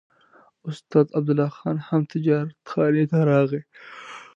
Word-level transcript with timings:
استاد 0.69 1.05
عبدالله 1.17 1.49
خان 1.57 1.77
هم 1.87 2.01
تجارتخانې 2.11 3.03
ته 3.11 3.17
راغی. 3.29 3.61